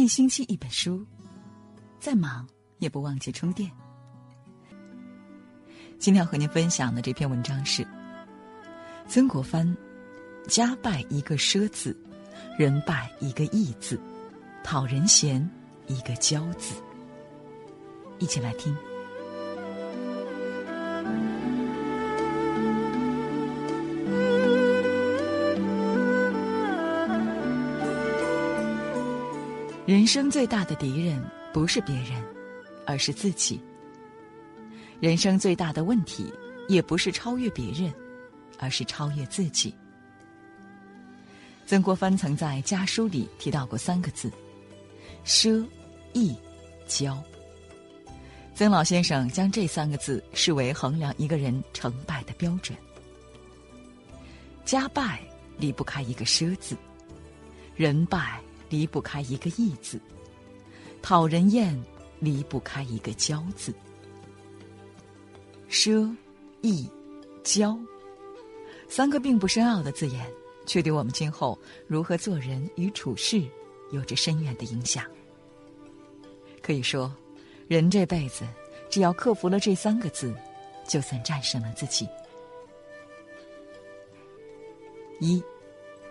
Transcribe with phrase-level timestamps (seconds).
[0.00, 1.06] 一星期一本书，
[1.98, 3.70] 再忙也不忘记充电。
[5.98, 7.86] 今天要和您分享的这篇文章是
[9.06, 9.76] 曾国藩
[10.48, 11.94] ：“家败一个奢字，
[12.56, 14.00] 人败一个义字，
[14.64, 15.46] 讨人嫌
[15.86, 16.74] 一个骄字。”
[18.18, 18.74] 一起来听。
[29.90, 31.20] 人生最大的敌人
[31.52, 32.24] 不是别人，
[32.86, 33.60] 而是自己。
[35.00, 36.32] 人生最大的问题
[36.68, 37.92] 也不是超越别人，
[38.60, 39.74] 而是超越自己。
[41.66, 44.30] 曾国藩曾在家书里提到过三个字：
[45.24, 45.66] 奢、
[46.12, 46.36] 逸、
[46.86, 47.18] 骄。
[48.54, 52.78] 曾老先生将这三个字视为衡量一个人成败的标准。
[54.64, 55.18] 家败
[55.58, 56.76] 离不开一个奢字，
[57.74, 58.40] 人败。
[58.70, 60.00] 离不开一个义字，
[61.02, 61.78] 讨人厌
[62.18, 63.74] 离不开一个骄字。
[65.68, 66.14] 奢、
[66.62, 66.88] 逸、
[67.44, 67.78] 骄，
[68.88, 70.26] 三个并不深奥的字眼，
[70.66, 73.42] 却对我们今后如何做人与处事
[73.92, 75.04] 有着深远的影响。
[76.62, 77.12] 可以说，
[77.68, 78.46] 人这辈子
[78.88, 80.34] 只要克服了这三个字，
[80.86, 82.08] 就算战胜了自己。
[85.20, 85.42] 一，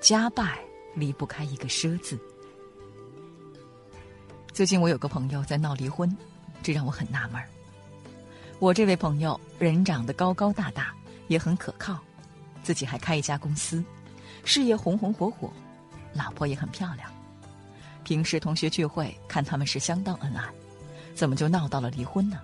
[0.00, 2.18] 家败离不开一个奢字。
[4.60, 6.14] 最近我有个朋友在闹离婚，
[6.62, 7.42] 这让我很纳闷。
[8.58, 10.92] 我这位朋友人长得高高大大，
[11.28, 11.98] 也很可靠，
[12.62, 13.82] 自己还开一家公司，
[14.44, 15.50] 事业红红火火，
[16.12, 17.10] 老婆也很漂亮。
[18.04, 20.44] 平时同学聚会看他们是相当恩爱，
[21.14, 22.38] 怎么就闹到了离婚呢？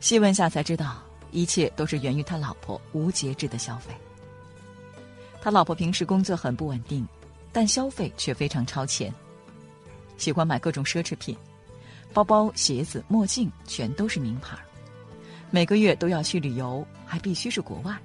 [0.00, 3.94] 细问下才知道，一切都是源于他老婆无节制的消费。
[5.40, 7.06] 他老婆平时工作很不稳定，
[7.52, 9.14] 但消费却非常超前。
[10.20, 11.34] 喜欢买各种奢侈品，
[12.12, 14.54] 包包、鞋子、墨镜全都是名牌。
[15.50, 17.96] 每个月都要去旅游，还必须是国外。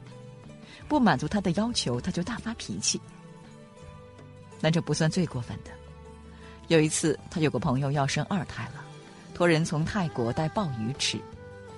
[0.87, 3.01] 不满足他的要求，他就大发脾气。
[4.61, 5.71] 但这不算最过分的。
[6.69, 8.81] 有一次，他有个朋友要生二胎了，
[9.33, 11.19] 托人从泰国带鲍鱼吃。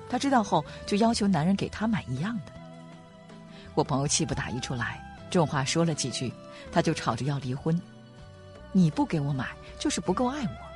[0.08, 2.52] 他知道后，就要求男人给他买一样的。
[3.74, 6.32] 我朋友气不打一处来，重话说了几句，
[6.72, 7.82] 他就吵着要离婚。
[8.72, 9.48] 你不给我买，
[9.80, 10.68] 就是不够爱我。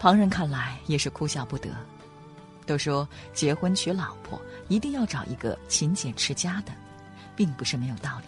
[0.00, 1.70] 旁人看来也是哭笑不得。
[2.66, 6.72] 都说结婚娶老婆一定要找一个勤俭持家的，
[7.36, 8.24] 并不是没有道理。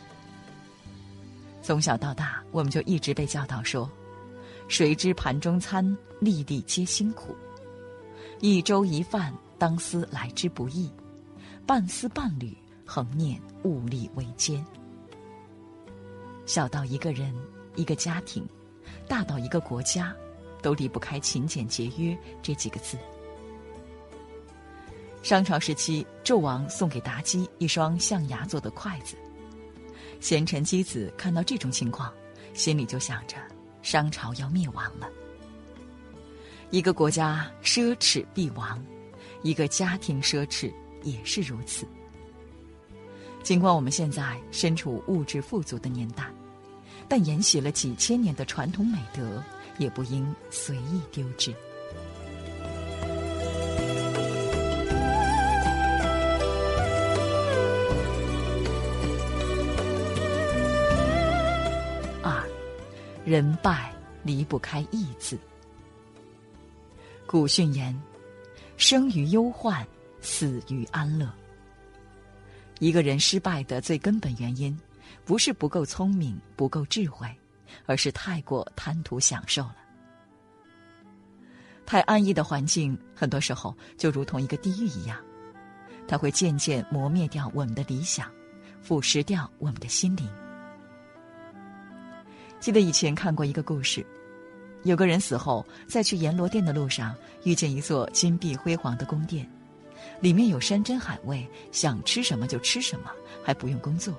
[1.62, 3.90] 从小到大，我们就一直被教导说
[4.68, 7.34] ：“谁知盘中餐，粒粒皆辛苦。
[8.40, 10.90] 一粥一饭，当思来之不易；
[11.66, 12.54] 半丝半缕，
[12.84, 14.64] 恒念物力维艰。”
[16.46, 17.34] 小到一个人、
[17.74, 18.46] 一个家庭，
[19.08, 20.14] 大到一个国家，
[20.62, 22.96] 都离不开勤俭节约这几个字。
[25.22, 29.16] 商朝时期，纣王送给妲己一双象牙做的筷子，
[30.20, 32.12] 贤臣箕子看到这种情况，
[32.54, 33.36] 心里就想着
[33.82, 35.08] 商朝要灭亡了。
[36.70, 38.80] 一个国家奢侈必亡，
[39.42, 41.84] 一个家庭奢侈也是如此。
[43.46, 46.24] 尽管我们现在身处物质富足的年代，
[47.06, 49.40] 但沿袭了几千年的传统美德，
[49.78, 51.54] 也不应随意丢置。
[62.24, 62.44] 二，
[63.24, 65.38] 人败离不开义字。
[67.28, 67.96] 古训言
[68.76, 69.86] ：“生于忧患，
[70.20, 71.32] 死于安乐。”
[72.78, 74.76] 一个人失败的最根本原因，
[75.24, 77.26] 不是不够聪明、不够智慧，
[77.86, 79.76] 而是太过贪图享受了。
[81.86, 85.18] 太安逸的环境，很多时候就如同一个地狱一样，
[86.06, 88.30] 它会渐渐磨灭掉我们的理想，
[88.82, 90.28] 腐蚀掉我们的心灵。
[92.58, 94.04] 记得以前看过一个故事，
[94.82, 97.14] 有个人死后，在去阎罗殿的路上，
[97.44, 99.48] 遇见一座金碧辉煌的宫殿。
[100.20, 103.10] 里面有山珍海味，想吃什么就吃什么，
[103.44, 104.14] 还不用工作。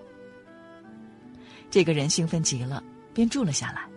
[1.69, 2.83] 这个人兴奋极了，
[3.13, 3.87] 便住了下来。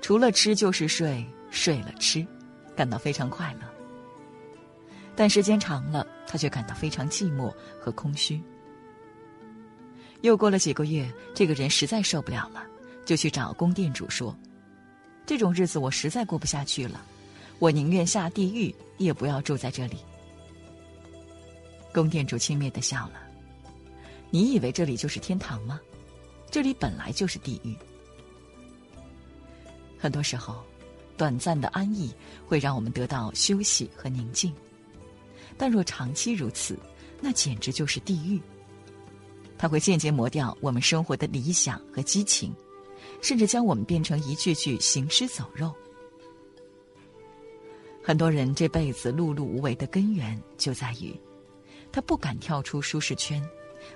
[0.00, 2.26] 除了吃就是睡，睡了吃，
[2.74, 3.60] 感到非常快乐。
[5.14, 8.40] 但时间长了，他却感到非常寂寞和空虚。
[10.22, 12.64] 又过了几个月，这个人实在受不了了，
[13.04, 14.34] 就去找宫殿主说
[15.26, 17.04] ：“这种日子我实在过不下去了，
[17.58, 19.98] 我宁愿下地狱，也不要住在这里。”
[21.92, 23.22] 宫殿主轻蔑的笑了
[24.30, 25.80] ：“你以为这里就是天堂吗？
[26.50, 27.76] 这里本来就是地狱。”
[29.98, 30.62] 很多时候，
[31.16, 32.12] 短暂的安逸
[32.46, 34.52] 会让我们得到休息和宁静，
[35.56, 36.78] 但若长期如此，
[37.20, 38.40] 那简直就是地狱。
[39.56, 42.52] 它会间接磨掉我们生活的理想和激情，
[43.20, 45.72] 甚至将我们变成一具具行尸走肉。
[48.02, 51.14] 很多人这辈子碌碌无为的根源就在于，
[51.92, 53.46] 他不敢跳出舒适圈，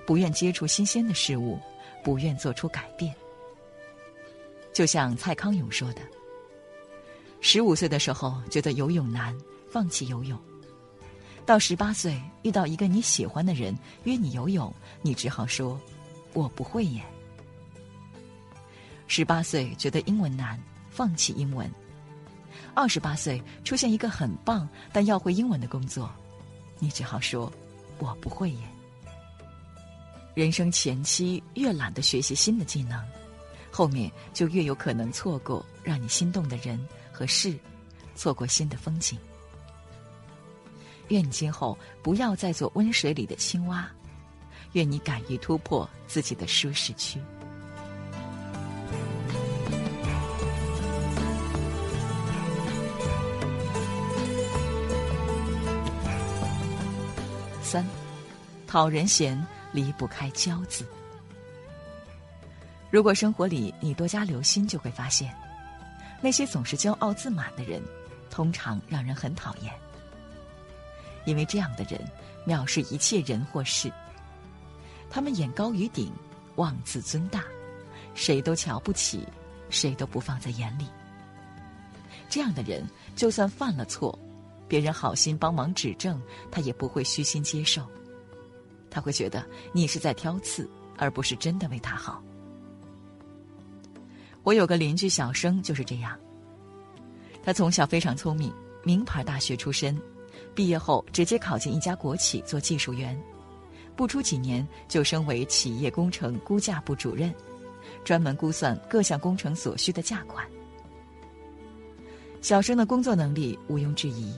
[0.06, 1.58] 不愿接触新鲜的事物，
[2.04, 3.14] 不愿做出改变。
[4.72, 6.02] 就像蔡康永说的
[7.40, 9.34] ：“十五岁的时候觉得游泳难，
[9.70, 10.38] 放弃游泳；
[11.46, 14.70] 到十八岁遇到一个你喜欢的人约你游泳，
[15.00, 15.81] 你只好说
[16.34, 17.00] ‘我不会耶’；
[19.08, 21.66] 十八岁觉得英文难，放弃英文。”
[22.75, 26.12] 二十八岁出现一个很棒但要会英文的工作，
[26.78, 27.50] 你只好说
[27.98, 28.69] ：“我不会耶。”
[30.34, 33.02] 人生前期越懒得学习新的技能，
[33.70, 36.78] 后面就越有可能错过让你心动的人
[37.10, 37.58] 和事，
[38.14, 39.19] 错过新的风景。
[41.08, 43.88] 愿你今后不要再做温水里的青蛙，
[44.72, 47.20] 愿你敢于突破自己的舒适区。
[57.76, 57.84] 三，
[58.67, 60.87] 讨人嫌离不开骄字。
[62.90, 65.31] 如果生活里你多加留心，就会发现，
[66.23, 67.82] 那些总是骄傲自满的人，
[68.31, 69.70] 通常让人很讨厌。
[71.26, 72.00] 因为这样的人
[72.46, 73.93] 藐视一切人或事，
[75.11, 76.11] 他们眼高于顶，
[76.55, 77.44] 妄自尊大，
[78.14, 79.28] 谁都瞧不起，
[79.69, 80.87] 谁都不放在眼里。
[82.31, 82.82] 这样的人，
[83.14, 84.19] 就算犯了错。
[84.68, 86.20] 别人好心帮忙指正，
[86.50, 87.86] 他也不会虚心接受。
[88.90, 92.22] 他会觉得你是在挑刺，而不是真的为他好。
[94.42, 96.18] 我有个邻居小生就是这样。
[97.42, 98.52] 他从小非常聪明，
[98.82, 100.00] 名牌大学出身，
[100.54, 103.20] 毕业后直接考进一家国企做技术员，
[103.94, 107.32] 不出几年就升为企业工程估价部主任，
[108.04, 110.46] 专门估算各项工程所需的价款。
[112.40, 114.34] 小生的工作能力毋庸置疑。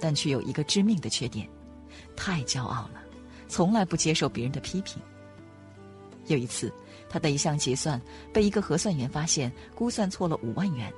[0.00, 1.48] 但却有一个致命的缺点，
[2.16, 3.00] 太骄傲了，
[3.48, 5.00] 从来不接受别人的批评。
[6.26, 6.72] 有一次，
[7.08, 8.00] 他的一项结算
[8.32, 10.92] 被一个核算员发现估算错了五万元，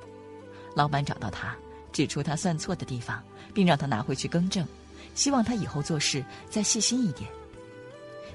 [0.75, 1.57] 老板找到他，
[1.93, 3.23] 指出他算错的地方，
[3.55, 4.67] 并让他拿回去更正，
[5.15, 7.31] 希望他以后做事再细心一点。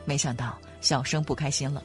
[0.06, 1.84] 没想到小生不开心了，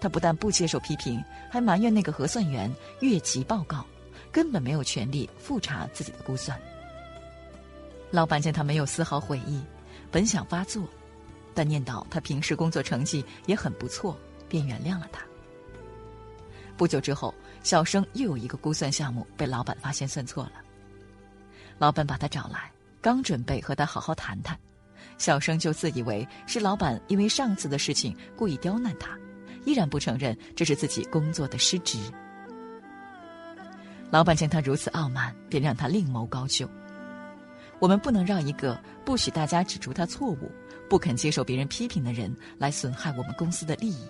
[0.00, 2.70] 他不但不接受批评，还埋怨那个核算员
[3.00, 3.86] 越级报告，
[4.30, 6.60] 根本没有权利复查自己的估算。
[8.14, 9.60] 老板见他没有丝毫悔意，
[10.08, 10.88] 本想发作，
[11.52, 14.16] 但念到他平时工作成绩也很不错，
[14.48, 15.20] 便原谅了他。
[16.76, 17.34] 不久之后，
[17.64, 20.52] 小生又有一个估算项目被老板发现算错了。
[21.76, 22.70] 老板把他找来，
[23.00, 24.56] 刚准备和他好好谈谈，
[25.18, 29.18] 小生就自以为是老板因为上次的事情故意刁难他，
[29.64, 31.98] 依然不承认这是自己工作的失职。
[34.08, 36.70] 老板见他如此傲慢，便让他另谋高就。
[37.84, 40.50] 我们不能让一个不许大家指出他错误、
[40.88, 44.08] 不肯接受别人批评的人来损害我们公司的利益。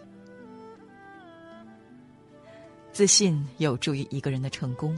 [2.92, 4.96] 自信有助于一个人的成功，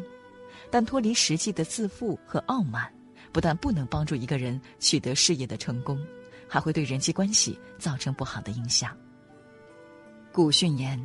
[0.71, 2.93] 但脱离实际的自负和傲慢，
[3.33, 5.99] 不但不能帮助一个人取得事业的成功，
[6.47, 8.95] 还会对人际关系造成不好的影响。
[10.35, 11.03] 古训言：“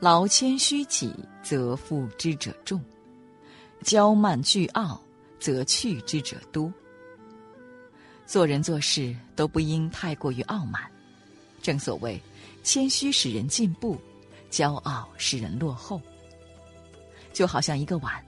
[0.00, 2.80] 劳谦虚己，则负之者众；
[3.84, 4.98] 骄慢倨傲。”
[5.40, 6.68] 则去之者多。
[8.28, 10.82] 做人做事都不应太过于傲慢。
[11.62, 12.20] 正所谓，
[12.62, 13.98] 谦虚使人进步，
[14.50, 15.98] 骄傲使人落后。
[17.32, 18.22] 就好像一个碗，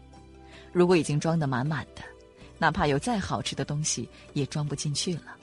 [0.73, 2.03] 如果已经装得满满的，
[2.57, 5.37] 哪怕有再好吃的东西也装不进去了。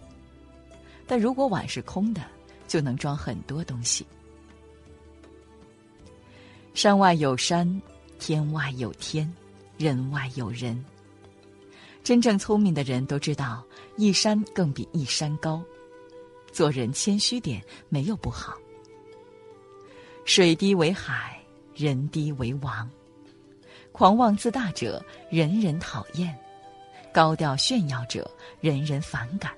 [1.05, 2.23] 但如果碗是空的，
[2.67, 4.07] 就能装很多东西。
[6.73, 7.79] 山外有山，
[8.17, 9.31] 天外有天，
[9.77, 10.83] 人外有人。
[12.07, 13.61] 真正聪明的人都知道，
[13.97, 15.61] 一山更比一山高。
[16.53, 18.57] 做人谦虚点没有不好。
[20.23, 21.37] 水低为海，
[21.75, 22.89] 人低为王。
[23.91, 26.33] 狂妄自大者，人人讨厌；
[27.13, 29.51] 高调炫耀者，人人反感；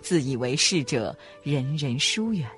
[0.00, 2.50] 自以为是者，人人疏远。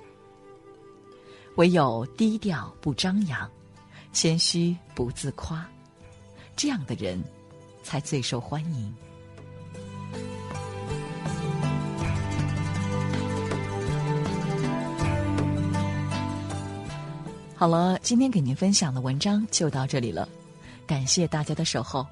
[1.57, 3.47] 唯有低调不张扬，
[4.11, 5.63] 谦虚不自夸，
[6.55, 7.23] 这样的人。
[7.85, 8.93] 才最受欢迎。
[17.55, 20.27] 好了，今天给您分享的文章就到这里了。
[20.87, 22.05] 感谢大家的守候。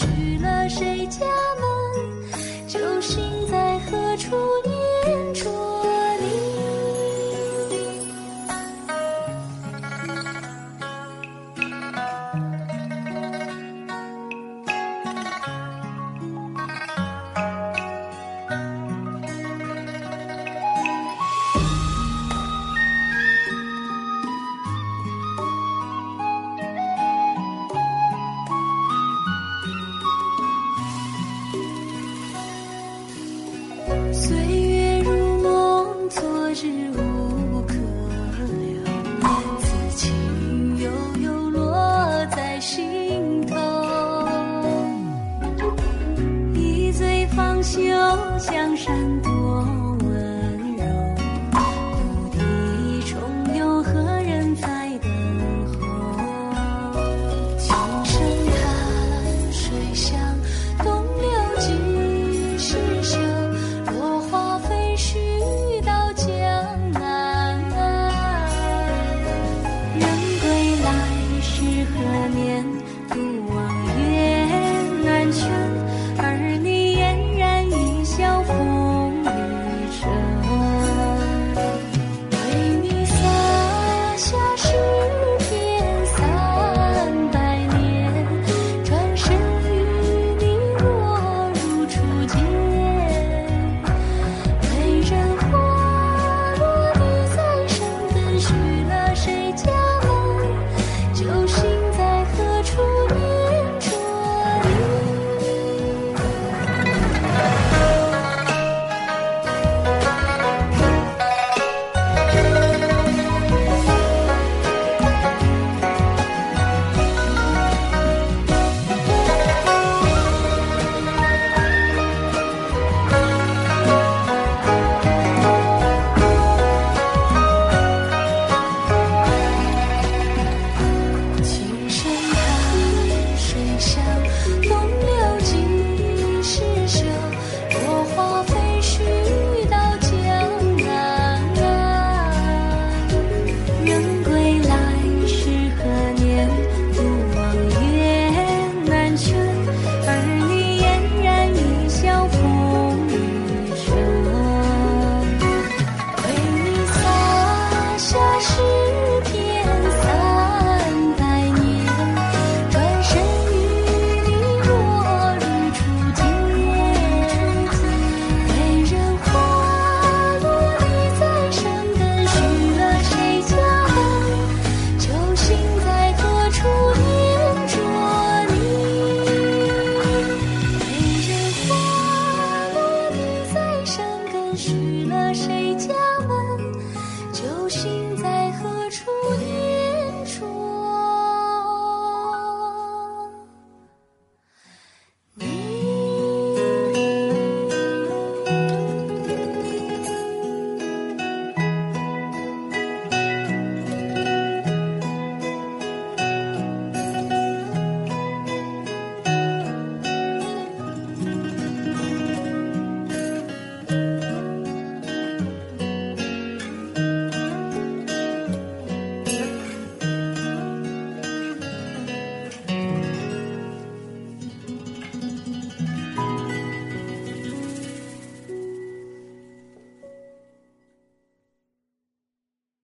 [0.00, 1.26] 去了谁家
[1.60, 1.69] 门，